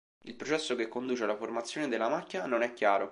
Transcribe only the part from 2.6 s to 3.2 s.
è chiaro.